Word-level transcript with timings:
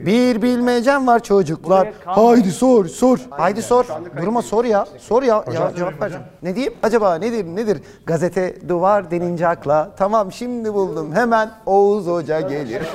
Bir 0.00 0.42
bilmecem 0.42 1.06
var 1.06 1.22
çocuklar. 1.22 1.92
Haydi 2.04 2.52
sor 2.52 2.86
sor. 2.86 3.18
Haydi 3.30 3.62
sor. 3.62 3.84
Durma 4.22 4.42
sor 4.42 4.64
ya. 4.64 4.86
Sor 4.98 5.22
ya. 5.22 5.44
ya 5.54 5.72
cevap 5.76 6.02
vereceğim. 6.02 6.26
Ne 6.42 6.54
diyeyim? 6.54 6.74
Acaba 6.82 7.14
nedir 7.14 7.44
nedir? 7.44 7.82
Gazete 8.06 8.68
duvar 8.68 9.10
denince 9.10 9.48
akla. 9.48 9.94
Tamam 9.96 10.32
şimdi 10.32 10.74
buldum. 10.74 11.12
Hemen 11.14 11.50
Oğuz 11.66 12.06
Hoca 12.06 12.40
gelir. 12.40 12.82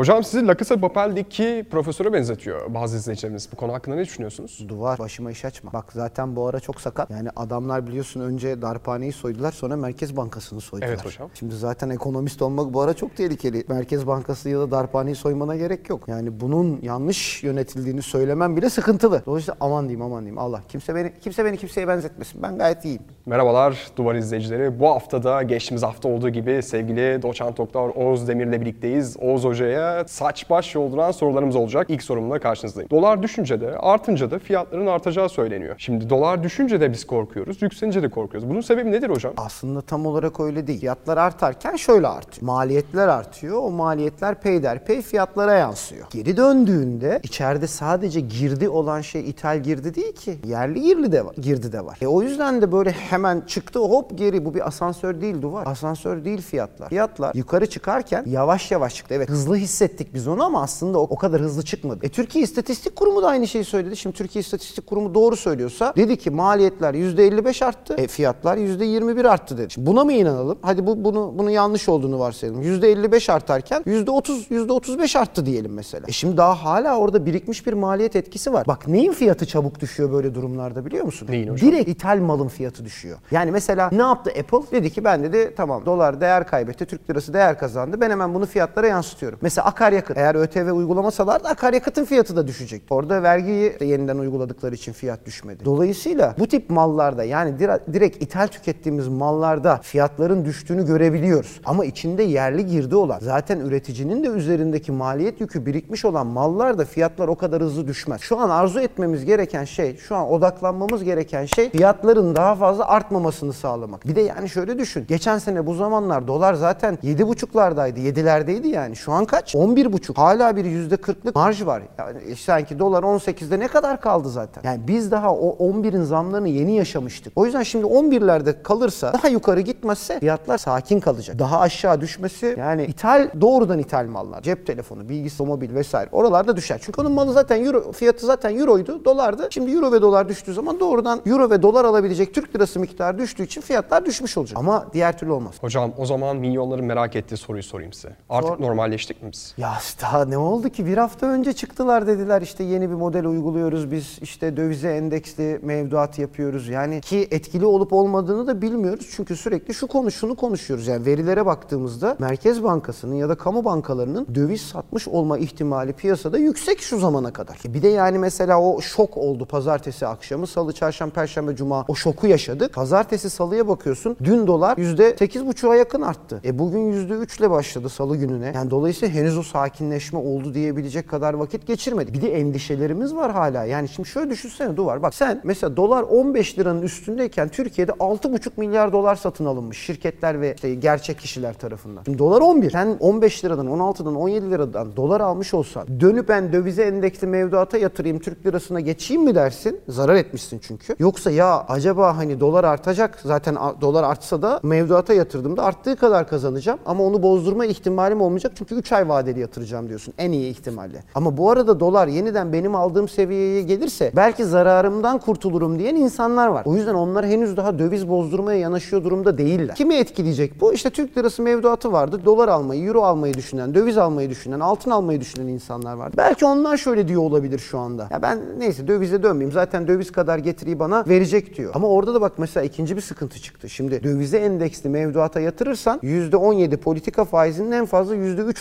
Hocam 0.00 0.24
sizi 0.24 0.46
La 0.46 0.56
Casa 0.56 0.76
de 0.76 0.80
Papel'deki 0.80 1.66
profesöre 1.70 2.12
benzetiyor 2.12 2.74
bazı 2.74 2.96
izleyicilerimiz. 2.96 3.48
Bu 3.52 3.56
konu 3.56 3.72
hakkında 3.72 3.96
ne 3.96 4.04
düşünüyorsunuz? 4.04 4.64
Duvar 4.68 4.98
başıma 4.98 5.30
iş 5.30 5.44
açma. 5.44 5.72
Bak 5.72 5.92
zaten 5.92 6.36
bu 6.36 6.46
ara 6.46 6.60
çok 6.60 6.80
sakat. 6.80 7.10
Yani 7.10 7.28
adamlar 7.36 7.86
biliyorsun 7.86 8.20
önce 8.20 8.62
darphaneyi 8.62 9.12
soydular 9.12 9.52
sonra 9.52 9.76
Merkez 9.76 10.16
Bankası'nı 10.16 10.60
soydular. 10.60 10.88
Evet 10.88 11.04
hocam. 11.04 11.30
Şimdi 11.34 11.54
zaten 11.54 11.90
ekonomist 11.90 12.42
olmak 12.42 12.74
bu 12.74 12.80
ara 12.80 12.94
çok 12.94 13.16
tehlikeli. 13.16 13.64
Merkez 13.68 14.06
Bankası 14.06 14.48
ya 14.48 14.58
da 14.58 14.70
darphaneyi 14.70 15.16
soymana 15.16 15.56
gerek 15.56 15.90
yok. 15.90 16.08
Yani 16.08 16.40
bunun 16.40 16.78
yanlış 16.82 17.42
yönetildiğini 17.42 18.02
söylemem 18.02 18.56
bile 18.56 18.70
sıkıntılı. 18.70 19.22
Dolayısıyla 19.26 19.56
aman 19.60 19.88
diyeyim 19.88 20.02
aman 20.02 20.20
diyeyim 20.20 20.38
Allah. 20.38 20.62
Kimse 20.68 20.94
beni 20.94 21.12
kimse 21.20 21.44
beni 21.44 21.56
kimseye 21.56 21.88
benzetmesin. 21.88 22.42
Ben 22.42 22.58
gayet 22.58 22.84
iyiyim. 22.84 23.02
Merhabalar 23.26 23.90
Duvar 23.96 24.14
izleyicileri. 24.14 24.80
Bu 24.80 24.88
haftada 24.88 25.42
geçtiğimiz 25.42 25.82
hafta 25.82 26.08
olduğu 26.08 26.28
gibi 26.28 26.62
sevgili 26.62 27.22
doçent 27.22 27.58
doktor 27.58 27.90
Oğuz 27.94 28.28
Demir'le 28.28 28.60
birlikteyiz. 28.60 29.16
Oğuz 29.20 29.44
Hoca'ya 29.44 29.89
saç 30.06 30.50
baş 30.50 30.74
yolduran 30.74 31.10
sorularımız 31.10 31.56
olacak. 31.56 31.86
İlk 31.90 32.02
sorumla 32.02 32.38
karşınızdayım. 32.38 32.90
Dolar 32.90 33.22
düşünce 33.22 33.60
de 33.60 33.78
artınca 33.78 34.30
da 34.30 34.38
fiyatların 34.38 34.86
artacağı 34.86 35.28
söyleniyor. 35.28 35.74
Şimdi 35.78 36.10
dolar 36.10 36.42
düşünce 36.42 36.80
de 36.80 36.92
biz 36.92 37.06
korkuyoruz, 37.06 37.62
yükselince 37.62 38.02
de 38.02 38.10
korkuyoruz. 38.10 38.50
Bunun 38.50 38.60
sebebi 38.60 38.92
nedir 38.92 39.10
hocam? 39.10 39.32
Aslında 39.36 39.80
tam 39.80 40.06
olarak 40.06 40.40
öyle 40.40 40.66
değil. 40.66 40.80
Fiyatlar 40.80 41.16
artarken 41.16 41.76
şöyle 41.76 42.06
artıyor. 42.06 42.46
Maliyetler 42.46 43.08
artıyor. 43.08 43.56
O 43.62 43.70
maliyetler 43.70 44.40
peyderpey 44.40 45.02
fiyatlara 45.02 45.54
yansıyor. 45.54 46.06
Geri 46.10 46.36
döndüğünde 46.36 47.20
içeride 47.22 47.66
sadece 47.66 48.20
girdi 48.20 48.68
olan 48.68 49.00
şey 49.00 49.30
ithal 49.30 49.62
girdi 49.62 49.94
değil 49.94 50.12
ki. 50.12 50.38
Yerli 50.44 50.80
girdi 50.80 51.12
de 51.12 51.24
var. 51.26 51.34
Girdi 51.34 51.72
de 51.72 51.84
var. 51.84 51.98
E 52.02 52.06
o 52.06 52.22
yüzden 52.22 52.62
de 52.62 52.72
böyle 52.72 52.90
hemen 52.90 53.40
çıktı 53.40 53.78
hop 53.78 54.18
geri. 54.18 54.44
Bu 54.44 54.54
bir 54.54 54.66
asansör 54.66 55.20
değil 55.20 55.42
duvar. 55.42 55.66
Asansör 55.66 56.24
değil 56.24 56.42
fiyatlar. 56.42 56.88
Fiyatlar 56.88 57.34
yukarı 57.34 57.66
çıkarken 57.66 58.24
yavaş 58.26 58.70
yavaş 58.70 58.94
çıktı. 58.94 59.14
Evet 59.14 59.28
hızlı 59.28 59.56
hissettik 59.80 60.14
biz 60.14 60.28
onu 60.28 60.44
ama 60.44 60.62
aslında 60.62 60.98
o, 60.98 61.02
o 61.02 61.16
kadar 61.16 61.40
hızlı 61.40 61.62
çıkmadı. 61.62 61.98
E 62.02 62.08
Türkiye 62.08 62.44
İstatistik 62.44 62.96
Kurumu 62.96 63.22
da 63.22 63.28
aynı 63.28 63.48
şeyi 63.48 63.64
söyledi. 63.64 63.96
Şimdi 63.96 64.16
Türkiye 64.16 64.40
İstatistik 64.40 64.86
Kurumu 64.86 65.14
doğru 65.14 65.36
söylüyorsa 65.36 65.92
dedi 65.96 66.16
ki 66.16 66.30
maliyetler 66.30 66.94
%55 66.94 67.64
arttı. 67.64 67.94
E 67.94 68.06
fiyatlar 68.06 68.56
%21 68.56 69.28
arttı 69.28 69.58
dedi. 69.58 69.70
Şimdi 69.70 69.86
buna 69.86 70.04
mı 70.04 70.12
inanalım? 70.12 70.58
Hadi 70.62 70.86
bu 70.86 71.04
bunu 71.04 71.34
bunun 71.38 71.50
yanlış 71.50 71.88
olduğunu 71.88 72.18
varsayalım. 72.18 72.62
%55 72.62 73.32
artarken 73.32 73.82
%30 73.82 74.48
%35 74.50 75.18
arttı 75.18 75.46
diyelim 75.46 75.72
mesela. 75.72 76.06
E 76.08 76.12
şimdi 76.12 76.36
daha 76.36 76.64
hala 76.64 76.98
orada 76.98 77.26
birikmiş 77.26 77.66
bir 77.66 77.72
maliyet 77.72 78.16
etkisi 78.16 78.52
var. 78.52 78.66
Bak 78.66 78.88
neyin 78.88 79.12
fiyatı 79.12 79.46
çabuk 79.46 79.80
düşüyor 79.80 80.12
böyle 80.12 80.34
durumlarda 80.34 80.86
biliyor 80.86 81.04
musun? 81.04 81.28
Neyin 81.30 81.48
hocam? 81.48 81.70
Direkt 81.70 81.88
ithal 81.88 82.18
malın 82.18 82.48
fiyatı 82.48 82.84
düşüyor. 82.84 83.18
Yani 83.30 83.50
mesela 83.50 83.88
ne 83.92 84.02
yaptı 84.02 84.32
Apple? 84.40 84.70
Dedi 84.72 84.90
ki 84.90 85.04
ben 85.04 85.22
dedi 85.22 85.54
tamam 85.56 85.86
dolar 85.86 86.20
değer 86.20 86.46
kaybetti, 86.46 86.86
Türk 86.86 87.10
lirası 87.10 87.34
değer 87.34 87.58
kazandı. 87.58 88.00
Ben 88.00 88.10
hemen 88.10 88.34
bunu 88.34 88.46
fiyatlara 88.46 88.86
yansıtıyorum. 88.86 89.38
Mesela 89.42 89.66
akaryakıt. 89.74 90.16
Eğer 90.16 90.34
ÖTV 90.34 90.70
uygulamasalardı 90.72 91.48
akaryakıtın 91.48 92.04
fiyatı 92.04 92.36
da 92.36 92.46
düşecek. 92.46 92.82
Orada 92.90 93.22
vergiyi 93.22 93.80
de 93.80 93.84
yeniden 93.84 94.18
uyguladıkları 94.18 94.74
için 94.74 94.92
fiyat 94.92 95.26
düşmedi. 95.26 95.64
Dolayısıyla 95.64 96.34
bu 96.38 96.46
tip 96.48 96.70
mallarda 96.70 97.24
yani 97.24 97.50
dire- 97.58 97.80
direkt 97.92 98.22
ithal 98.22 98.46
tükettiğimiz 98.46 99.08
mallarda 99.08 99.80
fiyatların 99.82 100.44
düştüğünü 100.44 100.86
görebiliyoruz. 100.86 101.60
Ama 101.64 101.84
içinde 101.84 102.22
yerli 102.22 102.66
girdi 102.66 102.96
olan 102.96 103.18
zaten 103.22 103.60
üreticinin 103.60 104.24
de 104.24 104.28
üzerindeki 104.28 104.92
maliyet 104.92 105.40
yükü 105.40 105.66
birikmiş 105.66 106.04
olan 106.04 106.26
mallarda 106.26 106.84
fiyatlar 106.84 107.28
o 107.28 107.34
kadar 107.34 107.62
hızlı 107.62 107.86
düşmez. 107.88 108.20
Şu 108.20 108.38
an 108.38 108.50
arzu 108.50 108.80
etmemiz 108.80 109.24
gereken 109.24 109.64
şey, 109.64 109.96
şu 109.96 110.16
an 110.16 110.30
odaklanmamız 110.30 111.04
gereken 111.04 111.44
şey 111.44 111.70
fiyatların 111.70 112.36
daha 112.36 112.54
fazla 112.54 112.88
artmamasını 112.88 113.52
sağlamak. 113.52 114.06
Bir 114.08 114.16
de 114.16 114.20
yani 114.20 114.48
şöyle 114.48 114.78
düşün. 114.78 115.04
Geçen 115.08 115.38
sene 115.38 115.66
bu 115.66 115.74
zamanlar 115.74 116.26
dolar 116.28 116.54
zaten 116.54 116.98
7,5'lardaydı, 117.04 117.98
7'lerdeydi 117.98 118.66
yani. 118.66 118.96
Şu 118.96 119.12
an 119.12 119.24
kaç? 119.24 119.54
11,5. 119.60 120.14
Hala 120.16 120.56
bir 120.56 120.64
%40'lık 120.64 121.34
marj 121.34 121.66
var. 121.66 121.82
Yani 121.98 122.36
sanki 122.36 122.78
dolar 122.78 123.02
18'de 123.02 123.58
ne 123.58 123.68
kadar 123.68 124.00
kaldı 124.00 124.30
zaten? 124.30 124.62
Yani 124.64 124.80
biz 124.88 125.10
daha 125.10 125.34
o 125.34 125.70
11'in 125.70 126.02
zamlarını 126.02 126.48
yeni 126.48 126.76
yaşamıştık. 126.76 127.32
O 127.36 127.44
yüzden 127.44 127.62
şimdi 127.62 127.84
11'lerde 127.84 128.62
kalırsa 128.62 129.12
daha 129.12 129.28
yukarı 129.28 129.60
gitmezse 129.60 130.20
fiyatlar 130.20 130.58
sakin 130.58 131.00
kalacak. 131.00 131.38
Daha 131.38 131.60
aşağı 131.60 132.00
düşmesi 132.00 132.56
yani 132.58 132.84
ithal 132.84 133.30
doğrudan 133.40 133.78
ithal 133.78 134.06
mallar. 134.06 134.42
Cep 134.42 134.66
telefonu, 134.66 135.08
bilgisayar, 135.08 135.46
mobil 135.46 135.74
vesaire 135.74 136.08
oralarda 136.12 136.56
düşer. 136.56 136.78
Çünkü 136.82 137.00
onun 137.00 137.12
malı 137.12 137.32
zaten 137.32 137.64
euro 137.64 137.92
fiyatı 137.92 138.26
zaten 138.26 138.58
euroydu, 138.58 139.04
dolardı. 139.04 139.48
Şimdi 139.50 139.70
euro 139.70 139.92
ve 139.92 140.02
dolar 140.02 140.28
düştüğü 140.28 140.54
zaman 140.54 140.80
doğrudan 140.80 141.20
euro 141.26 141.50
ve 141.50 141.62
dolar 141.62 141.84
alabilecek 141.84 142.34
Türk 142.34 142.56
lirası 142.56 142.80
miktarı 142.80 143.18
düştüğü 143.18 143.42
için 143.42 143.60
fiyatlar 143.60 144.06
düşmüş 144.06 144.36
olacak. 144.36 144.58
Ama 144.58 144.86
diğer 144.92 145.18
türlü 145.18 145.32
olmaz. 145.32 145.54
Hocam 145.60 145.92
o 145.98 146.06
zaman 146.06 146.36
milyonların 146.36 146.84
merak 146.84 147.16
ettiği 147.16 147.36
soruyu 147.36 147.62
sorayım 147.62 147.92
size. 147.92 148.16
Artık 148.30 148.48
Sor. 148.48 148.60
normalleştik 148.60 149.22
mi 149.22 149.32
biz? 149.32 149.49
Ya 149.56 149.78
daha 150.02 150.24
ne 150.24 150.38
oldu 150.38 150.68
ki? 150.68 150.86
Bir 150.86 150.98
hafta 150.98 151.26
önce 151.26 151.52
çıktılar 151.52 152.06
dediler 152.06 152.42
işte 152.42 152.64
yeni 152.64 152.90
bir 152.90 152.94
model 152.94 153.26
uyguluyoruz 153.26 153.90
biz 153.90 154.18
işte 154.22 154.56
dövize 154.56 154.88
endeksli 154.96 155.60
mevduat 155.62 156.18
yapıyoruz. 156.18 156.68
Yani 156.68 157.00
ki 157.00 157.28
etkili 157.30 157.66
olup 157.66 157.92
olmadığını 157.92 158.46
da 158.46 158.62
bilmiyoruz. 158.62 159.08
Çünkü 159.16 159.36
sürekli 159.36 159.74
şu 159.74 159.86
konu 159.86 160.10
şunu 160.10 160.36
konuşuyoruz. 160.36 160.86
Yani 160.86 161.06
verilere 161.06 161.46
baktığımızda 161.46 162.16
Merkez 162.18 162.62
Bankası'nın 162.62 163.14
ya 163.14 163.28
da 163.28 163.34
kamu 163.34 163.64
bankalarının 163.64 164.26
döviz 164.34 164.60
satmış 164.60 165.08
olma 165.08 165.38
ihtimali 165.38 165.92
piyasada 165.92 166.38
yüksek 166.38 166.80
şu 166.80 166.98
zamana 166.98 167.32
kadar. 167.32 167.58
E 167.64 167.74
Bir 167.74 167.82
de 167.82 167.88
yani 167.88 168.18
mesela 168.18 168.60
o 168.62 168.80
şok 168.80 169.16
oldu 169.16 169.46
pazartesi 169.46 170.06
akşamı. 170.06 170.46
Salı, 170.46 170.72
çarşamba, 170.72 171.14
perşembe, 171.14 171.56
cuma 171.56 171.84
o 171.88 171.94
şoku 171.94 172.26
yaşadık. 172.26 172.74
Pazartesi 172.74 173.30
salıya 173.30 173.68
bakıyorsun. 173.68 174.16
Dün 174.24 174.46
dolar 174.46 174.76
%8,5'a 174.76 175.76
yakın 175.76 176.02
arttı. 176.02 176.40
E 176.44 176.58
bugün 176.58 176.92
%3 176.92 177.38
ile 177.38 177.50
başladı 177.50 177.88
salı 177.88 178.16
gününe. 178.16 178.52
Yani 178.54 178.70
dolayısıyla 178.70 179.14
henüz 179.14 179.29
o 179.36 179.42
sakinleşme 179.42 180.18
oldu 180.18 180.54
diyebilecek 180.54 181.08
kadar 181.08 181.34
vakit 181.34 181.66
geçirmedi. 181.66 182.14
Bir 182.14 182.22
de 182.22 182.38
endişelerimiz 182.38 183.14
var 183.14 183.32
hala. 183.32 183.64
Yani 183.64 183.88
şimdi 183.88 184.08
şöyle 184.08 184.30
düşünsene 184.30 184.76
Duvar. 184.76 185.02
Bak 185.02 185.14
sen 185.14 185.40
mesela 185.44 185.76
dolar 185.76 186.02
15 186.02 186.58
liranın 186.58 186.82
üstündeyken 186.82 187.48
Türkiye'de 187.48 187.92
6,5 187.92 188.50
milyar 188.56 188.92
dolar 188.92 189.16
satın 189.16 189.44
alınmış 189.44 189.78
şirketler 189.78 190.40
ve 190.40 190.54
işte 190.54 190.74
gerçek 190.74 191.18
kişiler 191.18 191.54
tarafından. 191.54 192.02
Şimdi 192.04 192.18
dolar 192.18 192.40
11. 192.40 192.70
Sen 192.70 192.96
15 193.00 193.44
liradan, 193.44 193.66
16'dan, 193.66 194.14
17 194.14 194.50
liradan 194.50 194.96
dolar 194.96 195.20
almış 195.20 195.54
olsan 195.54 196.00
dönüp 196.00 196.28
ben 196.28 196.52
dövize 196.52 196.82
endeksli 196.82 197.26
mevduata 197.26 197.78
yatırayım 197.78 198.18
Türk 198.18 198.46
lirasına 198.46 198.80
geçeyim 198.80 199.24
mi 199.24 199.34
dersin? 199.34 199.80
Zarar 199.88 200.14
etmişsin 200.14 200.60
çünkü. 200.62 200.96
Yoksa 200.98 201.30
ya 201.30 201.64
acaba 201.68 202.16
hani 202.16 202.40
dolar 202.40 202.64
artacak 202.64 203.20
zaten 203.24 203.56
dolar 203.80 204.04
artsa 204.04 204.42
da 204.42 204.60
mevduata 204.62 205.14
yatırdığımda 205.14 205.62
arttığı 205.62 205.96
kadar 205.96 206.28
kazanacağım 206.28 206.78
ama 206.86 207.04
onu 207.04 207.22
bozdurma 207.22 207.66
ihtimalim 207.66 208.20
olmayacak 208.20 208.52
çünkü 208.54 208.74
3 208.74 208.92
ay 208.92 209.08
vadeli 209.20 209.40
yatıracağım 209.40 209.88
diyorsun 209.88 210.14
en 210.18 210.32
iyi 210.32 210.50
ihtimalle. 210.50 211.04
Ama 211.14 211.36
bu 211.36 211.50
arada 211.50 211.80
dolar 211.80 212.08
yeniden 212.08 212.52
benim 212.52 212.74
aldığım 212.74 213.08
seviyeye 213.08 213.62
gelirse 213.62 214.12
belki 214.16 214.44
zararımdan 214.44 215.18
kurtulurum 215.18 215.78
diyen 215.78 215.94
insanlar 215.94 216.48
var. 216.48 216.62
O 216.66 216.76
yüzden 216.76 216.94
onlar 216.94 217.26
henüz 217.26 217.56
daha 217.56 217.78
döviz 217.78 218.08
bozdurmaya 218.08 218.58
yanaşıyor 218.58 219.04
durumda 219.04 219.38
değiller. 219.38 219.74
Kimi 219.74 219.94
etkileyecek 219.94 220.60
bu? 220.60 220.72
İşte 220.72 220.90
Türk 220.90 221.18
lirası 221.18 221.42
mevduatı 221.42 221.92
vardı. 221.92 222.20
Dolar 222.24 222.48
almayı, 222.48 222.84
euro 222.84 223.02
almayı 223.02 223.34
düşünen, 223.34 223.74
döviz 223.74 223.98
almayı 223.98 224.30
düşünen, 224.30 224.60
altın 224.60 224.90
almayı 224.90 225.20
düşünen 225.20 225.46
insanlar 225.46 225.94
var. 225.94 226.12
Belki 226.16 226.44
onlar 226.44 226.76
şöyle 226.76 227.08
diyor 227.08 227.22
olabilir 227.22 227.58
şu 227.58 227.78
anda. 227.78 228.08
Ya 228.10 228.22
ben 228.22 228.38
neyse 228.58 228.88
dövize 228.88 229.22
dönmeyeyim. 229.22 229.52
Zaten 229.52 229.88
döviz 229.88 230.12
kadar 230.12 230.38
getiriyi 230.38 230.78
bana 230.78 231.04
verecek 231.08 231.56
diyor. 231.56 231.72
Ama 231.74 231.88
orada 231.88 232.14
da 232.14 232.20
bak 232.20 232.32
mesela 232.38 232.64
ikinci 232.64 232.96
bir 232.96 233.00
sıkıntı 233.00 233.40
çıktı. 233.40 233.68
Şimdi 233.68 234.02
dövize 234.04 234.38
endeksli 234.38 234.90
mevduata 234.90 235.40
yatırırsan 235.40 235.98
%17 236.02 236.76
politika 236.76 237.24
faizinin 237.24 237.72
en 237.72 237.86
fazla 237.86 238.16
%3 238.16 238.54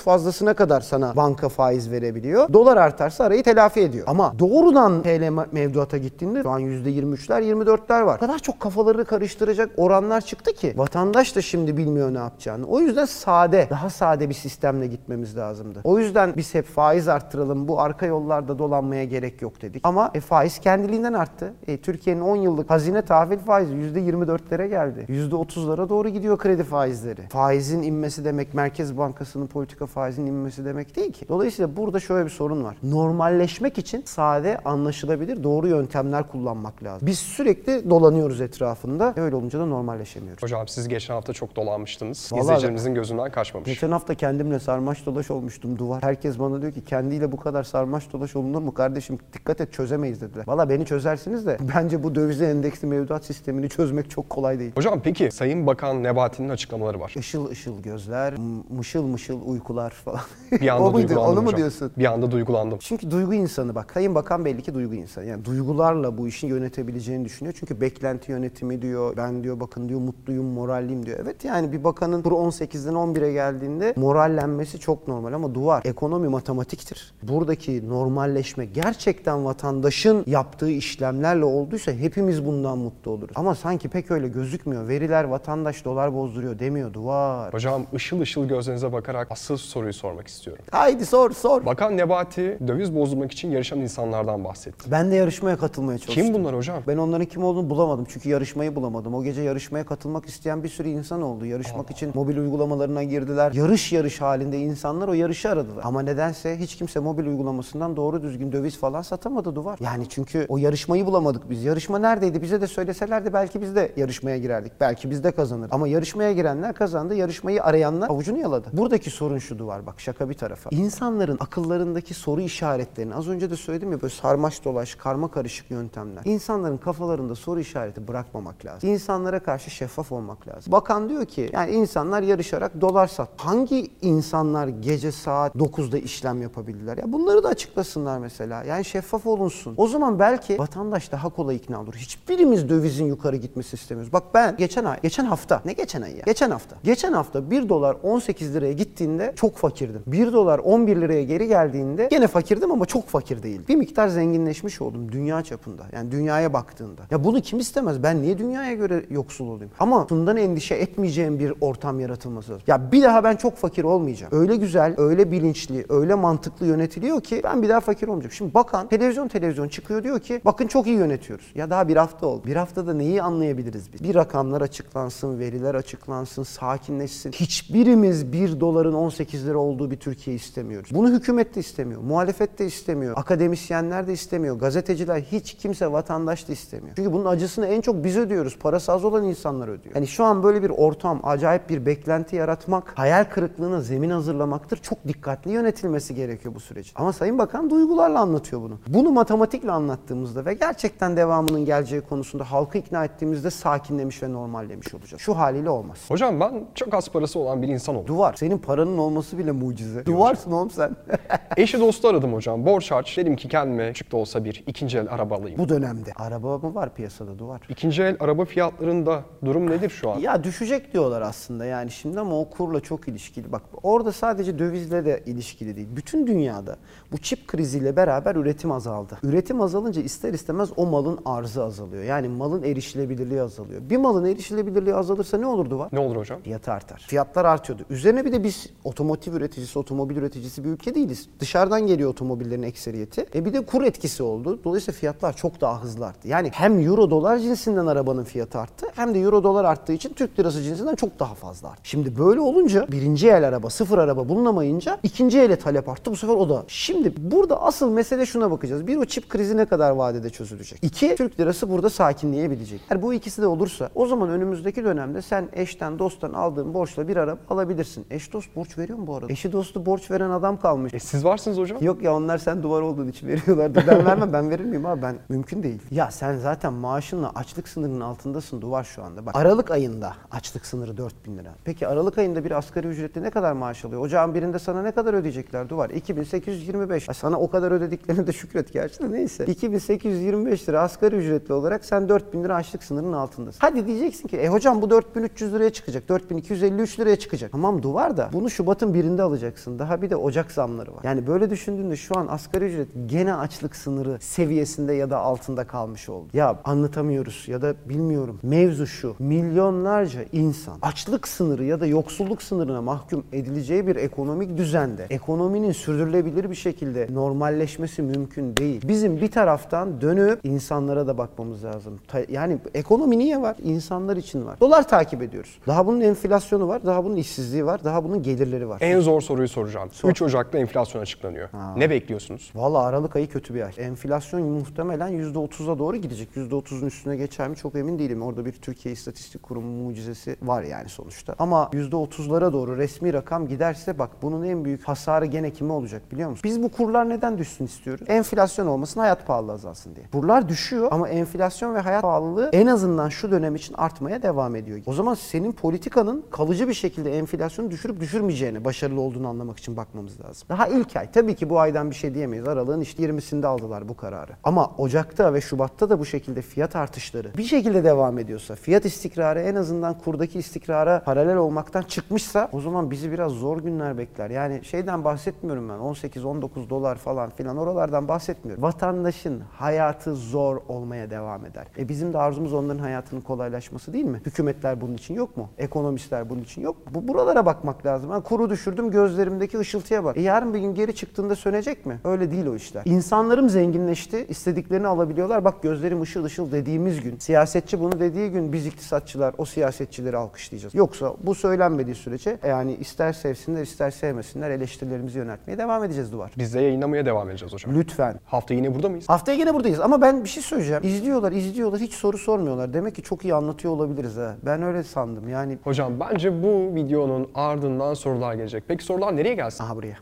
fazlasına 0.49 0.53
kadar 0.53 0.81
sana 0.81 1.15
banka 1.15 1.49
faiz 1.49 1.91
verebiliyor. 1.91 2.53
Dolar 2.53 2.77
artarsa 2.77 3.23
arayı 3.23 3.43
telafi 3.43 3.79
ediyor. 3.79 4.05
Ama 4.07 4.33
doğrudan 4.39 5.01
TL 5.03 5.07
me- 5.07 5.47
mevduata 5.51 5.97
gittiğinde 5.97 6.43
şu 6.43 6.49
an 6.49 6.61
%23'ler 6.61 7.41
24'ler 7.41 8.05
var. 8.05 8.15
O 8.15 8.19
kadar 8.19 8.39
çok 8.39 8.59
kafaları 8.59 9.05
karıştıracak 9.05 9.69
oranlar 9.77 10.21
çıktı 10.21 10.53
ki 10.53 10.73
vatandaş 10.77 11.35
da 11.35 11.41
şimdi 11.41 11.77
bilmiyor 11.77 12.13
ne 12.13 12.17
yapacağını. 12.17 12.65
O 12.65 12.79
yüzden 12.79 13.05
sade, 13.05 13.67
daha 13.69 13.89
sade 13.89 14.29
bir 14.29 14.33
sistemle 14.33 14.87
gitmemiz 14.87 15.37
lazımdı. 15.37 15.79
O 15.83 15.99
yüzden 15.99 16.33
biz 16.37 16.55
hep 16.55 16.65
faiz 16.65 17.07
arttıralım, 17.07 17.67
bu 17.67 17.79
arka 17.79 18.05
yollarda 18.05 18.59
dolanmaya 18.59 19.03
gerek 19.03 19.41
yok 19.41 19.61
dedik. 19.61 19.81
Ama 19.83 20.11
e, 20.13 20.19
faiz 20.19 20.59
kendiliğinden 20.59 21.13
arttı. 21.13 21.53
E, 21.67 21.77
Türkiye'nin 21.77 22.21
10 22.21 22.35
yıllık 22.35 22.69
hazine 22.69 23.01
tahvil 23.01 23.37
faizi 23.39 23.73
%24'lere 23.73 24.67
geldi. 24.67 25.05
%30'lara 25.09 25.89
doğru 25.89 26.09
gidiyor 26.09 26.37
kredi 26.37 26.63
faizleri. 26.63 27.21
Faizin 27.29 27.81
inmesi 27.81 28.25
demek 28.25 28.53
Merkez 28.53 28.97
Bankası'nın 28.97 29.47
politika 29.47 29.85
faizinin 29.85 30.27
inmesi 30.27 30.38
binmesi 30.39 30.65
demek 30.65 30.95
değil 30.95 31.11
ki. 31.13 31.25
Dolayısıyla 31.29 31.75
burada 31.77 31.99
şöyle 31.99 32.25
bir 32.25 32.29
sorun 32.29 32.63
var. 32.63 32.75
Normalleşmek 32.83 33.77
için 33.77 34.03
sade, 34.05 34.57
anlaşılabilir, 34.65 35.43
doğru 35.43 35.67
yöntemler 35.67 36.27
kullanmak 36.27 36.83
lazım. 36.83 37.07
Biz 37.07 37.19
sürekli 37.19 37.89
dolanıyoruz 37.89 38.41
etrafında. 38.41 39.13
Öyle 39.17 39.35
olunca 39.35 39.59
da 39.59 39.65
normalleşemiyoruz. 39.65 40.43
Hocam 40.43 40.67
siz 40.67 40.87
geçen 40.87 41.13
hafta 41.13 41.33
çok 41.33 41.55
dolanmıştınız. 41.55 42.29
Vallahi- 42.31 42.41
İzleyicilerimizin 42.43 42.93
gözünden 42.95 43.31
kaçmamış. 43.31 43.65
Geçen 43.69 43.91
hafta 43.91 44.15
kendimle 44.15 44.59
sarmaş 44.59 45.05
dolaş 45.05 45.31
olmuştum 45.31 45.77
duvar. 45.79 46.03
Herkes 46.03 46.39
bana 46.39 46.61
diyor 46.61 46.71
ki 46.73 46.81
kendiyle 46.85 47.31
bu 47.31 47.37
kadar 47.37 47.63
sarmaş 47.63 48.13
dolaş 48.13 48.35
olunur 48.35 48.61
mu 48.61 48.73
kardeşim? 48.73 49.17
Dikkat 49.33 49.61
et 49.61 49.73
çözemeyiz 49.73 50.21
dediler. 50.21 50.43
Valla 50.47 50.69
beni 50.69 50.85
çözersiniz 50.85 51.45
de 51.45 51.57
bence 51.75 52.03
bu 52.03 52.15
dövize 52.15 52.45
endeksli 52.45 52.87
mevduat 52.87 53.25
sistemini 53.25 53.69
çözmek 53.69 54.09
çok 54.09 54.29
kolay 54.29 54.59
değil. 54.59 54.71
Hocam 54.75 54.99
peki 55.03 55.31
Sayın 55.31 55.67
Bakan 55.67 56.03
Nebati'nin 56.03 56.49
açıklamaları 56.49 56.99
var. 56.99 57.13
Işıl 57.17 57.49
ışıl 57.49 57.81
gözler, 57.81 58.33
mışıl 58.69 59.03
mışıl 59.03 59.39
uykular 59.45 59.89
falan. 59.89 60.19
Bir 60.51 60.67
anda 60.67 60.83
o 60.83 60.91
muydu? 60.91 61.07
duygulandım 61.07 61.31
Onu 61.33 61.41
mu 61.41 61.47
hocam. 61.47 61.57
diyorsun? 61.57 61.91
Bir 61.97 62.05
anda 62.05 62.31
duygulandım. 62.31 62.77
Çünkü 62.81 63.11
duygu 63.11 63.33
insanı 63.33 63.75
bak. 63.75 63.91
Sayın 63.93 64.15
Bakan 64.15 64.45
belli 64.45 64.61
ki 64.61 64.73
duygu 64.73 64.93
insanı. 64.93 65.25
Yani 65.25 65.45
duygularla 65.45 66.17
bu 66.17 66.27
işi 66.27 66.47
yönetebileceğini 66.47 67.25
düşünüyor. 67.25 67.55
Çünkü 67.59 67.81
beklenti 67.81 68.31
yönetimi 68.31 68.81
diyor. 68.81 69.17
Ben 69.17 69.43
diyor 69.43 69.59
bakın 69.59 69.89
diyor 69.89 69.99
mutluyum, 69.99 70.45
moralliyim 70.45 71.05
diyor. 71.05 71.19
Evet 71.21 71.43
yani 71.45 71.71
bir 71.71 71.83
bakanın 71.83 72.21
kuru 72.21 72.35
18'den 72.35 72.93
11'e 72.93 73.31
geldiğinde 73.33 73.93
morallenmesi 73.95 74.79
çok 74.79 75.07
normal 75.07 75.33
ama 75.33 75.55
duvar 75.55 75.81
ekonomi 75.85 76.27
matematiktir. 76.27 77.13
Buradaki 77.23 77.89
normalleşme 77.89 78.65
gerçekten 78.65 79.45
vatandaşın 79.45 80.23
yaptığı 80.27 80.69
işlemlerle 80.69 81.45
olduysa 81.45 81.91
hepimiz 81.91 82.45
bundan 82.45 82.77
mutlu 82.77 83.11
oluruz. 83.11 83.31
Ama 83.35 83.55
sanki 83.55 83.89
pek 83.89 84.11
öyle 84.11 84.27
gözükmüyor. 84.27 84.87
Veriler 84.87 85.23
vatandaş 85.23 85.85
dolar 85.85 86.13
bozduruyor 86.13 86.59
demiyor 86.59 86.93
duvar. 86.93 87.53
Hocam 87.53 87.85
ışıl 87.95 88.21
ışıl 88.21 88.45
gözlerinize 88.45 88.93
bakarak 88.93 89.27
asıl 89.31 89.57
soruyu 89.57 89.93
sormak 89.93 90.18
istiyorum. 90.27 90.63
Haydi 90.71 91.05
sor 91.05 91.31
sor. 91.31 91.65
Bakan 91.65 91.97
Nebati 91.97 92.57
döviz 92.67 92.95
bozdurmak 92.95 93.31
için 93.31 93.51
yarışan 93.51 93.79
insanlardan 93.79 94.43
bahsetti. 94.43 94.91
Ben 94.91 95.11
de 95.11 95.15
yarışmaya 95.15 95.57
katılmaya 95.57 95.97
çalıştım. 95.97 96.25
Kim 96.25 96.33
bunlar 96.33 96.55
hocam? 96.55 96.83
Ben 96.87 96.97
onların 96.97 97.25
kim 97.25 97.43
olduğunu 97.43 97.69
bulamadım 97.69 98.05
çünkü 98.09 98.29
yarışmayı 98.29 98.75
bulamadım. 98.75 99.13
O 99.13 99.23
gece 99.23 99.41
yarışmaya 99.41 99.85
katılmak 99.85 100.25
isteyen 100.25 100.63
bir 100.63 100.69
sürü 100.69 100.89
insan 100.89 101.21
oldu. 101.21 101.45
Yarışmak 101.45 101.91
için 101.91 102.11
mobil 102.13 102.37
uygulamalarına 102.37 103.03
girdiler. 103.03 103.51
Yarış 103.51 103.91
yarış 103.93 104.21
halinde 104.21 104.59
insanlar 104.59 105.07
o 105.07 105.13
yarışı 105.13 105.49
aradılar. 105.49 105.83
Ama 105.85 106.01
nedense 106.01 106.57
hiç 106.59 106.75
kimse 106.75 106.99
mobil 106.99 107.25
uygulamasından 107.25 107.95
doğru 107.95 108.23
düzgün 108.23 108.51
döviz 108.51 108.77
falan 108.77 109.01
satamadı 109.01 109.55
duvar. 109.55 109.79
Yani 109.81 110.09
çünkü 110.09 110.45
o 110.49 110.57
yarışmayı 110.57 111.05
bulamadık 111.05 111.49
biz. 111.49 111.63
Yarışma 111.63 111.99
neredeydi? 111.99 112.41
Bize 112.41 112.61
de 112.61 112.67
söyleselerdi 112.67 113.33
belki 113.33 113.61
biz 113.61 113.75
de 113.75 113.91
yarışmaya 113.97 114.37
girerdik. 114.37 114.71
Belki 114.79 115.09
biz 115.09 115.23
de 115.23 115.31
kazanırdık. 115.31 115.73
Ama 115.73 115.87
yarışmaya 115.87 116.33
girenler 116.33 116.73
kazandı. 116.73 117.15
Yarışmayı 117.15 117.63
arayanlar 117.63 118.09
avucunu 118.09 118.37
yaladı. 118.37 118.67
Buradaki 118.73 119.09
sorun 119.09 119.37
şu 119.37 119.59
duvar 119.59 119.85
bak 119.85 119.99
şaka 120.09 120.29
bir 120.29 120.33
tarafa. 120.33 120.69
İnsanların 120.69 121.37
akıllarındaki 121.39 122.13
soru 122.13 122.41
işaretlerini 122.41 123.15
az 123.15 123.27
önce 123.27 123.49
de 123.49 123.55
söyledim 123.55 123.91
ya 123.91 124.01
böyle 124.01 124.13
sarmaş 124.13 124.65
dolaş, 124.65 124.95
karma 124.95 125.31
karışık 125.31 125.71
yöntemler. 125.71 126.21
İnsanların 126.25 126.77
kafalarında 126.77 127.35
soru 127.35 127.59
işareti 127.59 128.07
bırakmamak 128.07 128.65
lazım. 128.65 128.89
İnsanlara 128.89 129.39
karşı 129.39 129.69
şeffaf 129.69 130.11
olmak 130.11 130.47
lazım. 130.47 130.71
Bakan 130.71 131.09
diyor 131.09 131.25
ki 131.25 131.49
yani 131.53 131.71
insanlar 131.71 132.21
yarışarak 132.21 132.81
dolar 132.81 133.07
sat. 133.07 133.29
Hangi 133.37 133.91
insanlar 134.01 134.67
gece 134.67 135.11
saat 135.11 135.55
9'da 135.55 135.97
işlem 135.97 136.41
yapabildiler? 136.41 136.97
Ya 136.97 137.11
bunları 137.11 137.43
da 137.43 137.47
açıklasınlar 137.47 138.17
mesela. 138.17 138.63
Yani 138.63 138.85
şeffaf 138.85 139.25
olunsun. 139.27 139.73
O 139.77 139.87
zaman 139.87 140.19
belki 140.19 140.59
vatandaş 140.59 141.11
daha 141.11 141.29
kolay 141.29 141.55
ikna 141.55 141.81
olur. 141.81 141.93
Hiçbirimiz 141.93 142.69
dövizin 142.69 143.05
yukarı 143.05 143.35
gitmesi 143.35 143.75
istemiyoruz. 143.75 144.13
Bak 144.13 144.23
ben 144.33 144.57
geçen 144.57 144.85
ay, 144.85 144.99
geçen 145.01 145.25
hafta, 145.25 145.61
ne 145.65 145.73
geçen 145.73 146.01
ay 146.01 146.11
ya? 146.11 146.23
Geçen 146.25 146.51
hafta. 146.51 146.75
Geçen 146.83 147.13
hafta 147.13 147.51
1 147.51 147.69
dolar 147.69 147.97
18 148.03 148.55
liraya 148.55 148.73
gittiğinde 148.73 149.33
çok 149.35 149.55
fakirdim. 149.55 149.98
1 150.07 150.33
dolar 150.33 150.59
11 150.59 150.95
liraya 151.01 151.23
geri 151.23 151.47
geldiğinde 151.47 152.07
gene 152.11 152.27
fakirdim 152.27 152.71
ama 152.71 152.85
çok 152.85 153.07
fakir 153.07 153.43
değil. 153.43 153.61
Bir 153.67 153.75
miktar 153.75 154.07
zenginleşmiş 154.07 154.81
oldum 154.81 155.11
dünya 155.11 155.43
çapında. 155.43 155.83
Yani 155.91 156.11
dünyaya 156.11 156.53
baktığında. 156.53 157.01
Ya 157.11 157.23
bunu 157.23 157.41
kim 157.41 157.59
istemez? 157.59 158.03
Ben 158.03 158.21
niye 158.21 158.37
dünyaya 158.37 158.73
göre 158.73 159.05
yoksul 159.09 159.47
olayım? 159.47 159.71
Ama 159.79 160.09
bundan 160.09 160.37
endişe 160.37 160.75
etmeyeceğim 160.75 161.39
bir 161.39 161.53
ortam 161.61 161.99
yaratılması 161.99 162.51
lazım. 162.51 162.63
Ya 162.67 162.91
bir 162.91 163.03
daha 163.03 163.23
ben 163.23 163.35
çok 163.35 163.55
fakir 163.55 163.83
olmayacağım. 163.83 164.33
Öyle 164.35 164.55
güzel, 164.55 164.93
öyle 164.97 165.31
bilinçli, 165.31 165.85
öyle 165.89 166.15
mantıklı 166.15 166.65
yönetiliyor 166.65 167.21
ki 167.21 167.41
ben 167.43 167.61
bir 167.61 167.69
daha 167.69 167.79
fakir 167.79 168.07
olmayacağım. 168.07 168.31
Şimdi 168.31 168.53
bakan 168.53 168.87
televizyon 168.87 169.27
televizyon 169.27 169.67
çıkıyor 169.67 170.03
diyor 170.03 170.19
ki 170.19 170.41
bakın 170.45 170.67
çok 170.67 170.87
iyi 170.87 170.97
yönetiyoruz. 170.97 171.45
Ya 171.55 171.69
daha 171.69 171.87
bir 171.87 171.95
hafta 171.95 172.27
oldu. 172.27 172.47
Bir 172.47 172.55
haftada 172.55 172.93
neyi 172.93 173.21
anlayabiliriz 173.21 173.93
biz? 173.93 174.03
Bir 174.03 174.15
rakamlar 174.15 174.61
açıklansın, 174.61 175.39
veriler 175.39 175.75
açıklansın, 175.75 176.43
sakinleşsin. 176.43 177.31
Hiçbirimiz 177.31 178.33
1 178.33 178.59
doların 178.59 178.93
18 178.93 179.47
lira 179.47 179.57
olduğu 179.79 179.91
bir 179.91 179.99
Türkiye 179.99 180.35
istemiyoruz. 180.35 180.89
Bunu 180.93 181.09
hükümet 181.09 181.55
de 181.55 181.59
istemiyor, 181.59 182.01
muhalefet 182.01 182.59
de 182.59 182.65
istemiyor, 182.65 183.13
akademisyenler 183.17 184.07
de 184.07 184.13
istemiyor, 184.13 184.59
gazeteciler 184.59 185.19
hiç 185.19 185.53
kimse 185.53 185.91
vatandaş 185.91 186.47
da 186.47 186.53
istemiyor. 186.53 186.95
Çünkü 186.95 187.13
bunun 187.13 187.25
acısını 187.25 187.67
en 187.67 187.81
çok 187.81 188.03
biz 188.03 188.17
ödüyoruz. 188.17 188.57
Parası 188.59 188.91
az 188.91 189.05
olan 189.05 189.23
insanlar 189.23 189.67
ödüyor. 189.67 189.93
Hani 189.93 190.07
şu 190.07 190.23
an 190.23 190.43
böyle 190.43 190.63
bir 190.63 190.69
ortam, 190.69 191.19
acayip 191.23 191.69
bir 191.69 191.85
beklenti 191.85 192.35
yaratmak, 192.35 192.91
hayal 192.95 193.23
kırıklığına 193.23 193.81
zemin 193.81 194.09
hazırlamaktır. 194.09 194.77
Çok 194.77 195.07
dikkatli 195.07 195.51
yönetilmesi 195.51 196.15
gerekiyor 196.15 196.55
bu 196.55 196.59
sürecin. 196.59 196.93
Ama 196.95 197.13
Sayın 197.13 197.37
Bakan 197.37 197.69
duygularla 197.69 198.19
anlatıyor 198.19 198.61
bunu. 198.61 198.79
Bunu 198.87 199.11
matematikle 199.11 199.71
anlattığımızda 199.71 200.45
ve 200.45 200.53
gerçekten 200.53 201.17
devamının 201.17 201.65
geleceği 201.65 202.01
konusunda 202.01 202.51
halkı 202.51 202.77
ikna 202.77 203.05
ettiğimizde 203.05 203.49
sakinlemiş 203.49 204.23
ve 204.23 204.33
normallemiş 204.33 204.93
olacağız. 204.93 205.21
Şu 205.21 205.37
haliyle 205.37 205.69
olmaz. 205.69 205.97
Hocam 206.07 206.39
ben 206.39 206.65
çok 206.75 206.93
az 206.93 207.09
parası 207.09 207.39
olan 207.39 207.61
bir 207.61 207.67
insan 207.67 207.95
oldum. 207.95 208.07
Duvar. 208.07 208.33
Senin 208.33 208.57
paranın 208.57 208.97
olması 208.97 209.37
bile 209.37 209.51
mucize. 209.69 210.05
Duvarsın 210.05 210.51
oğlum 210.51 210.71
sen. 210.71 210.95
Eşi 211.57 211.79
dostu 211.79 212.07
aradım 212.07 212.33
hocam. 212.33 212.65
Borç 212.65 212.91
harç. 212.91 213.17
Dedim 213.17 213.35
ki 213.35 213.47
kendime 213.47 213.87
küçük 213.93 214.11
de 214.11 214.15
olsa 214.15 214.43
bir 214.45 214.63
ikinci 214.67 214.97
el 214.97 215.07
araba 215.09 215.35
alayım. 215.35 215.57
bu 215.57 215.69
dönemde. 215.69 216.11
Araba 216.15 216.57
mı 216.57 216.75
var 216.75 216.93
piyasada 216.95 217.39
duvar? 217.39 217.61
İkinci 217.69 218.03
el 218.03 218.17
araba 218.19 218.45
fiyatlarında 218.45 219.23
durum 219.45 219.69
nedir 219.69 219.89
şu 219.89 220.09
an? 220.11 220.19
Ya 220.19 220.43
düşecek 220.43 220.93
diyorlar 220.93 221.21
aslında 221.21 221.65
yani 221.65 221.91
şimdi 221.91 222.19
ama 222.19 222.39
o 222.39 222.49
kurla 222.49 222.79
çok 222.79 223.07
ilişkili. 223.07 223.51
Bak 223.51 223.61
orada 223.83 224.11
sadece 224.11 224.59
dövizle 224.59 225.05
de 225.05 225.23
ilişkili 225.25 225.75
değil. 225.75 225.87
Bütün 225.95 226.27
dünyada 226.27 226.75
bu 227.11 227.17
çip 227.17 227.47
kriziyle 227.47 227.95
beraber 227.95 228.35
üretim 228.35 228.71
azaldı. 228.71 229.17
Üretim 229.23 229.61
azalınca 229.61 230.01
ister 230.01 230.33
istemez 230.33 230.69
o 230.77 230.85
malın 230.85 231.19
arzı 231.25 231.63
azalıyor. 231.63 232.03
Yani 232.03 232.27
malın 232.27 232.63
erişilebilirliği 232.63 233.41
azalıyor. 233.41 233.81
Bir 233.89 233.97
malın 233.97 234.25
erişilebilirliği 234.25 234.95
azalırsa 234.95 235.37
ne 235.37 235.45
olurdu 235.45 235.79
var? 235.79 235.89
Ne 235.91 235.99
olur 235.99 236.15
hocam? 236.15 236.41
Fiyatı 236.41 236.71
artar. 236.71 237.05
Fiyatlar 237.07 237.45
artıyordu. 237.45 237.83
Üzerine 237.89 238.25
bir 238.25 238.31
de 238.31 238.43
biz 238.43 238.67
otomotiv 238.83 239.35
üreticisi, 239.59 239.79
otomobil 239.79 240.15
üreticisi 240.15 240.63
bir 240.63 240.69
ülke 240.69 240.95
değiliz. 240.95 241.27
Dışarıdan 241.39 241.87
geliyor 241.87 242.09
otomobillerin 242.09 242.63
ekseriyeti. 242.63 243.25
E 243.35 243.45
bir 243.45 243.53
de 243.53 243.65
kur 243.65 243.83
etkisi 243.83 244.23
oldu. 244.23 244.59
Dolayısıyla 244.63 244.99
fiyatlar 244.99 245.35
çok 245.35 245.61
daha 245.61 245.83
hızlı 245.83 246.05
arttı. 246.05 246.27
Yani 246.27 246.49
hem 246.53 246.79
euro 246.79 247.09
dolar 247.09 247.37
cinsinden 247.37 247.85
arabanın 247.85 248.23
fiyatı 248.23 248.59
arttı 248.59 248.87
hem 248.95 249.13
de 249.13 249.19
euro 249.19 249.43
dolar 249.43 249.65
arttığı 249.65 249.93
için 249.93 250.13
Türk 250.13 250.39
lirası 250.39 250.61
cinsinden 250.61 250.95
çok 250.95 251.19
daha 251.19 251.35
fazla 251.35 251.69
arttı. 251.69 251.81
Şimdi 251.83 252.17
böyle 252.17 252.39
olunca 252.39 252.87
birinci 252.91 253.29
el 253.29 253.47
araba, 253.47 253.69
sıfır 253.69 253.97
araba 253.97 254.29
bulunamayınca 254.29 254.99
ikinci 255.03 255.39
ele 255.39 255.55
talep 255.55 255.89
arttı. 255.89 256.11
Bu 256.11 256.15
sefer 256.15 256.33
o 256.33 256.49
da. 256.49 256.63
Şimdi 256.67 257.13
burada 257.17 257.61
asıl 257.61 257.91
mesele 257.91 258.25
şuna 258.25 258.51
bakacağız. 258.51 258.87
Bir 258.87 258.97
o 258.97 259.05
çip 259.05 259.29
krizi 259.29 259.57
ne 259.57 259.65
kadar 259.65 259.91
vadede 259.91 260.29
çözülecek? 260.29 260.79
İki, 260.81 261.15
Türk 261.15 261.39
lirası 261.39 261.69
burada 261.69 261.89
sakinleyebilecek. 261.89 262.81
Eğer 262.89 263.01
bu 263.01 263.13
ikisi 263.13 263.41
de 263.41 263.47
olursa 263.47 263.89
o 263.95 264.05
zaman 264.05 264.29
önümüzdeki 264.29 264.83
dönemde 264.83 265.21
sen 265.21 265.49
eşten 265.53 265.99
dosttan 265.99 266.33
aldığın 266.33 266.73
borçla 266.73 267.07
bir 267.07 267.17
araba 267.17 267.39
alabilirsin. 267.49 268.05
Eş 268.11 268.33
dost 268.33 268.55
borç 268.55 268.77
veriyor 268.77 268.99
mu 268.99 269.07
bu 269.07 269.15
arada? 269.15 269.33
Eşi 269.33 269.48
dostu 269.51 269.85
borç 269.85 270.11
veren 270.11 270.29
adam 270.29 270.59
kalmış. 270.59 270.93
E 270.93 270.99
siz 270.99 271.25
varsınız 271.25 271.57
hocam. 271.57 271.77
Yok 271.81 272.03
ya 272.03 272.15
onlar 272.15 272.37
sen 272.37 272.63
duvar 272.63 272.81
olduğun 272.81 273.07
için 273.07 273.27
veriyorlardı. 273.27 273.83
Ben 273.87 274.05
vermem 274.05 274.33
ben 274.33 274.49
verir 274.49 274.65
miyim 274.65 274.85
abi 274.85 275.01
ben 275.01 275.15
mümkün 275.29 275.63
değil. 275.63 275.81
Ya 275.91 276.11
sen 276.11 276.37
zaten 276.37 276.73
maaşınla 276.73 277.31
açlık 277.35 277.67
sınırının 277.67 278.01
altındasın 278.01 278.61
duvar 278.61 278.83
şu 278.83 279.03
anda. 279.03 279.25
Bak 279.25 279.35
Aralık 279.35 279.71
ayında 279.71 280.13
açlık 280.31 280.65
sınırı 280.65 280.97
4000 280.97 281.37
lira. 281.37 281.49
Peki 281.63 281.87
Aralık 281.87 282.17
ayında 282.17 282.45
bir 282.45 282.51
asgari 282.51 282.87
ücretli 282.87 283.23
ne 283.23 283.29
kadar 283.29 283.53
maaş 283.53 283.85
alıyor? 283.85 284.01
Ocağın 284.01 284.33
birinde 284.33 284.59
sana 284.59 284.81
ne 284.81 284.91
kadar 284.91 285.13
ödeyecekler 285.13 285.69
duvar? 285.69 285.89
2825. 285.89 287.09
Ay 287.09 287.15
Sana 287.15 287.39
o 287.39 287.49
kadar 287.49 287.71
ödediklerine 287.71 288.27
de 288.27 288.33
şükret 288.33 288.73
gerçi 288.73 288.99
de 288.99 289.11
neyse. 289.11 289.45
2825 289.45 290.69
lira 290.69 290.81
asgari 290.81 291.15
ücretli 291.15 291.53
olarak 291.53 291.85
sen 291.85 292.09
4000 292.09 292.43
lira 292.43 292.55
açlık 292.55 292.83
sınırının 292.83 293.13
altındasın. 293.13 293.59
Hadi 293.61 293.87
diyeceksin 293.87 294.27
ki 294.27 294.37
e 294.37 294.47
hocam 294.47 294.81
bu 294.81 294.89
4300 294.89 295.53
liraya 295.53 295.69
çıkacak. 295.69 296.09
4253 296.09 296.99
liraya 296.99 297.15
çıkacak. 297.15 297.51
Tamam 297.51 297.83
duvar 297.83 298.17
da 298.17 298.29
bunu 298.33 298.49
Şubat'ın 298.49 298.93
birinde 298.93 299.23
alacaksın. 299.39 299.79
Daha 299.79 300.01
bir 300.01 300.09
de 300.09 300.15
Ocak 300.15 300.51
zamları 300.51 300.91
var. 300.91 300.99
Yani 301.03 301.27
böyle 301.27 301.49
düşündüğünde 301.49 301.95
şu 301.95 302.17
an 302.17 302.27
asgari 302.27 302.65
ücret 302.65 302.87
gene 303.05 303.33
açlık 303.33 303.75
sınırı 303.75 304.17
seviyesinde 304.19 304.93
ya 304.93 305.09
da 305.09 305.17
altında 305.17 305.67
kalmış 305.67 306.09
oldu. 306.09 306.27
Ya 306.33 306.59
anlatamıyoruz 306.63 307.45
ya 307.47 307.61
da 307.61 307.73
bilmiyorum. 307.89 308.39
Mevzu 308.43 308.87
şu. 308.87 309.15
Milyonlarca 309.19 310.19
insan 310.31 310.77
açlık 310.81 311.27
sınırı 311.27 311.63
ya 311.63 311.79
da 311.79 311.85
yoksulluk 311.85 312.41
sınırına 312.41 312.81
mahkum 312.81 313.23
edileceği 313.33 313.87
bir 313.87 313.95
ekonomik 313.95 314.57
düzende 314.57 315.05
ekonominin 315.09 315.71
sürdürülebilir 315.71 316.49
bir 316.49 316.55
şekilde 316.55 317.07
normalleşmesi 317.13 318.01
mümkün 318.01 318.57
değil. 318.57 318.87
Bizim 318.87 319.21
bir 319.21 319.31
taraftan 319.31 320.01
dönüp 320.01 320.39
insanlara 320.43 321.07
da 321.07 321.17
bakmamız 321.17 321.63
lazım. 321.63 321.99
Yani 322.29 322.57
ekonomi 322.73 323.19
niye 323.19 323.41
var? 323.41 323.55
İnsanlar 323.63 324.17
için 324.17 324.45
var. 324.45 324.59
Dolar 324.59 324.87
takip 324.87 325.21
ediyoruz. 325.21 325.59
Daha 325.67 325.87
bunun 325.87 326.01
enflasyonu 326.01 326.67
var, 326.67 326.85
daha 326.85 327.03
bunun 327.03 327.15
işsizliği 327.15 327.65
var, 327.65 327.83
daha 327.83 328.03
bunun 328.03 328.23
gelirleri 328.23 328.69
var. 328.69 328.77
En 328.81 328.99
zor 328.99 329.21
soruyu 329.29 329.47
soracağım. 329.47 329.89
3 330.03 330.21
Ocak'ta 330.21 330.57
enflasyon 330.57 331.01
açıklanıyor. 331.01 331.49
Ne 331.77 331.89
bekliyorsunuz? 331.89 332.51
Valla 332.55 332.79
Aralık 332.83 333.15
ayı 333.15 333.29
kötü 333.29 333.53
bir 333.53 333.61
ay. 333.61 333.71
Enflasyon 333.77 334.41
muhtemelen 334.43 335.13
%30'a 335.13 335.79
doğru 335.79 335.97
gidecek. 335.97 336.29
%30'un 336.35 336.87
üstüne 336.87 337.15
geçer 337.15 337.47
mi 337.47 337.55
çok 337.55 337.75
emin 337.75 337.99
değilim. 337.99 338.21
Orada 338.21 338.45
bir 338.45 338.51
Türkiye 338.51 338.93
İstatistik 338.93 339.43
Kurumu 339.43 339.83
mucizesi 339.83 340.35
var 340.41 340.63
yani 340.63 340.89
sonuçta. 340.89 341.35
Ama 341.39 341.69
%30'lara 341.73 342.53
doğru 342.53 342.77
resmi 342.77 343.13
rakam 343.13 343.47
giderse 343.47 343.99
bak 343.99 344.09
bunun 344.21 344.43
en 344.43 344.65
büyük 344.65 344.83
hasarı 344.83 345.25
gene 345.25 345.53
kime 345.53 345.73
olacak 345.73 346.11
biliyor 346.11 346.29
musun? 346.29 346.41
Biz 346.43 346.63
bu 346.63 346.69
kurlar 346.69 347.09
neden 347.09 347.37
düşsün 347.37 347.65
istiyoruz? 347.65 348.05
Enflasyon 348.09 348.67
olmasın, 348.67 348.99
hayat 348.99 349.27
pahalılığı 349.27 349.53
azalsın 349.53 349.95
diye. 349.95 350.05
Kurlar 350.11 350.49
düşüyor 350.49 350.87
ama 350.91 351.09
enflasyon 351.09 351.75
ve 351.75 351.79
hayat 351.79 352.01
pahalılığı 352.01 352.49
en 352.53 352.67
azından 352.67 353.09
şu 353.09 353.31
dönem 353.31 353.55
için 353.55 353.73
artmaya 353.73 354.23
devam 354.23 354.55
ediyor. 354.55 354.79
O 354.85 354.93
zaman 354.93 355.13
senin 355.13 355.51
politikanın 355.51 356.25
kalıcı 356.31 356.67
bir 356.67 356.73
şekilde 356.73 357.17
enflasyonu 357.17 357.71
düşürüp 357.71 357.99
düşürmeyeceğine 357.99 358.65
başarılı 358.65 359.01
olduğunu 359.01 359.18
anlamak 359.27 359.57
için 359.57 359.77
bakmamız 359.77 360.21
lazım. 360.21 360.47
Daha 360.49 360.67
ilk 360.67 360.95
ay. 360.95 361.11
Tabii 361.11 361.35
ki 361.35 361.49
bu 361.49 361.59
aydan 361.59 361.89
bir 361.89 361.95
şey 361.95 362.13
diyemeyiz. 362.13 362.47
Aralığın 362.47 362.81
işte 362.81 363.03
20'sinde 363.03 363.47
aldılar 363.47 363.89
bu 363.89 363.97
kararı. 363.97 364.31
Ama 364.43 364.71
Ocak'ta 364.77 365.33
ve 365.33 365.41
Şubat'ta 365.41 365.89
da 365.89 365.99
bu 365.99 366.05
şekilde 366.05 366.41
fiyat 366.41 366.75
artışları 366.75 367.37
bir 367.37 367.43
şekilde 367.43 367.83
devam 367.83 368.19
ediyorsa, 368.19 368.55
fiyat 368.55 368.85
istikrarı 368.85 369.39
en 369.39 369.55
azından 369.55 369.97
kurdaki 369.97 370.39
istikrara 370.39 371.01
paralel 371.05 371.37
olmaktan 371.37 371.81
çıkmışsa 371.81 372.49
o 372.51 372.61
zaman 372.61 372.91
bizi 372.91 373.11
biraz 373.11 373.31
zor 373.31 373.57
günler 373.57 373.97
bekler. 373.97 374.29
Yani 374.29 374.65
şeyden 374.65 375.03
bahsetmiyorum 375.03 375.69
ben. 375.69 375.75
18-19 375.75 376.69
dolar 376.69 376.95
falan 376.95 377.29
filan 377.29 377.57
oralardan 377.57 378.07
bahsetmiyorum. 378.07 378.63
Vatandaşın 378.63 379.39
hayatı 379.51 380.15
zor 380.15 380.61
olmaya 380.67 381.09
devam 381.09 381.45
eder. 381.45 381.67
E 381.77 381.89
bizim 381.89 382.13
de 382.13 382.17
arzumuz 382.17 382.53
onların 382.53 382.79
hayatının 382.79 383.21
kolaylaşması 383.21 383.93
değil 383.93 384.05
mi? 384.05 384.21
Hükümetler 384.25 384.81
bunun 384.81 384.93
için 384.93 385.13
yok 385.13 385.37
mu? 385.37 385.49
Ekonomistler 385.57 386.29
bunun 386.29 386.41
için 386.41 386.61
yok 386.61 386.75
mu? 386.77 386.83
Bu 386.95 387.07
buralara 387.07 387.45
bakmak 387.45 387.85
lazım. 387.85 388.09
Ben 388.11 388.21
kuru 388.21 388.49
düşürdüm 388.49 388.91
gözlerimdeki 389.09 389.59
ışıltıya 389.59 390.03
bak. 390.03 390.17
E 390.17 390.21
yarın 390.21 390.53
bir 390.53 390.59
gün 390.59 390.75
geri 390.75 390.95
çıktığında 390.95 391.35
sönecek 391.35 391.85
mi? 391.85 391.99
Öyle 392.03 392.31
değil 392.31 392.45
o 392.45 392.55
işler. 392.55 392.81
İnsanlarım 392.85 393.49
zenginleşti. 393.49 394.25
istediklerini 394.29 394.87
alabiliyorlar. 394.87 395.45
Bak 395.45 395.63
gözlerim 395.63 396.01
ışıl 396.01 396.23
ışıl 396.23 396.51
dediğimiz 396.51 397.01
gün. 397.01 397.17
Siyasetçi 397.19 397.79
bunu 397.79 397.99
dediği 397.99 398.29
gün 398.29 398.53
biz 398.53 398.65
iktisatçılar 398.65 399.33
o 399.37 399.45
siyasetçileri 399.45 400.17
alkışlayacağız. 400.17 400.75
Yoksa 400.75 401.13
bu 401.23 401.35
söylenmediği 401.35 401.95
sürece 401.95 402.37
e, 402.43 402.47
yani 402.47 402.75
ister 402.75 403.13
sevsinler 403.13 403.61
ister 403.61 403.91
sevmesinler 403.91 404.49
eleştirilerimizi 404.49 405.19
yöneltmeye 405.19 405.57
devam 405.57 405.83
edeceğiz 405.83 406.11
duvar. 406.11 406.31
Biz 406.37 406.53
de 406.53 406.61
yayınlamaya 406.61 407.05
devam 407.05 407.29
edeceğiz 407.29 407.53
hocam. 407.53 407.75
Lütfen. 407.75 408.19
Hafta 408.25 408.53
yine 408.53 408.75
burada 408.75 408.89
mıyız? 408.89 409.09
Haftaya 409.09 409.37
yine 409.37 409.53
buradayız 409.53 409.79
ama 409.79 410.01
ben 410.01 410.23
bir 410.23 410.29
şey 410.29 410.43
söyleyeceğim. 410.43 410.81
İzliyorlar, 410.83 411.31
izliyorlar, 411.31 411.79
hiç 411.79 411.93
soru 411.93 412.17
sormuyorlar. 412.17 412.73
Demek 412.73 412.95
ki 412.95 413.01
çok 413.01 413.25
iyi 413.25 413.33
anlatıyor 413.33 413.73
olabiliriz 413.73 414.17
ha. 414.17 414.35
Ben 414.45 414.61
öyle 414.61 414.83
sandım. 414.83 415.29
Yani 415.29 415.57
Hocam 415.63 415.93
bence 415.99 416.43
bu 416.43 416.75
videonun 416.75 417.29
ardından 417.35 417.93
sorular 417.93 418.33
gelecek. 418.33 418.63
Peki 418.67 418.83
sorular 418.89 419.15
nereye 419.15 419.35
gelsin? 419.35 419.63
aha 419.63 419.75
buraya. 419.75 419.97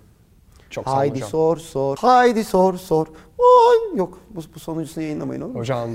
Çok 0.70 0.84
sağ 0.86 0.92
olun 0.92 0.98
Haydi 0.98 1.16
hocam. 1.16 1.30
sor 1.30 1.58
sor. 1.58 1.98
Haydi 1.98 2.44
sor 2.44 2.74
sor. 2.78 3.08
Oy 3.38 3.98
yok 3.98 4.20
bu, 4.30 4.42
bu 4.56 4.60
sonuncusunu 4.60 5.04
yayınlamayın 5.04 5.42
olur 5.42 5.54
mu? 5.54 5.60
Hocam 5.60 5.90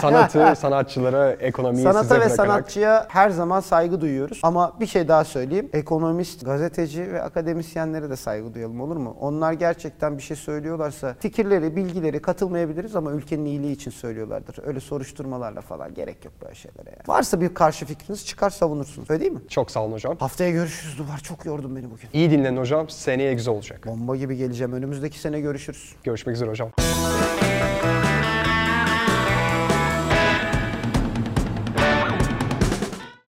sanatı, 0.00 0.54
sanatçılara, 0.56 1.32
ekonomiyi 1.32 1.76
size 1.76 1.92
Sanata 1.92 2.14
ve 2.14 2.18
bırakarak 2.18 2.36
sanatçıya 2.36 3.06
her 3.08 3.30
zaman 3.30 3.60
saygı 3.60 4.00
duyuyoruz. 4.00 4.40
Ama 4.42 4.72
bir 4.80 4.86
şey 4.86 5.08
daha 5.08 5.24
söyleyeyim. 5.24 5.70
Ekonomist, 5.72 6.44
gazeteci 6.44 7.12
ve 7.12 7.22
akademisyenlere 7.22 8.10
de 8.10 8.16
saygı 8.16 8.54
duyalım 8.54 8.80
olur 8.80 8.96
mu? 8.96 9.16
Onlar 9.20 9.52
gerçekten 9.52 10.18
bir 10.18 10.22
şey 10.22 10.36
söylüyorlarsa 10.36 11.16
fikirleri, 11.20 11.76
bilgileri 11.76 12.22
katılmayabiliriz 12.22 12.96
ama 12.96 13.12
ülkenin 13.12 13.44
iyiliği 13.44 13.72
için 13.72 13.90
söylüyorlardır. 13.90 14.58
Öyle 14.66 14.80
soruşturmalarla 14.80 15.60
falan 15.60 15.94
gerek 15.94 16.24
yok 16.24 16.34
böyle 16.42 16.54
şeylere. 16.54 16.90
Yani. 16.90 17.02
Varsa 17.08 17.40
bir 17.40 17.54
karşı 17.54 17.86
fikriniz 17.86 18.26
çıkar 18.26 18.50
savunursunuz. 18.50 19.10
Öyle 19.10 19.20
değil 19.20 19.32
mi? 19.32 19.40
çok 19.48 19.70
sağ 19.70 19.82
olun 19.84 19.92
hocam. 19.92 20.16
Haftaya 20.18 20.50
görüşürüz 20.50 20.98
Duvar. 20.98 21.18
Çok 21.18 21.46
yordun 21.46 21.76
beni 21.76 21.84
bugün. 21.84 22.08
İyi 22.12 22.30
dinlenin 22.30 22.56
hocam. 22.56 22.88
Seneye 22.88 23.34
güzel 23.34 23.54
olacak. 23.54 23.86
Bomba 23.86 24.16
gibi 24.16 24.36
geleceğim. 24.36 24.72
Önümüzdeki 24.72 25.18
sene 25.18 25.40
görüşürüz. 25.40 25.94
Görüşmek 26.04 26.35
üzere 26.36 26.50
hocam. 26.50 26.70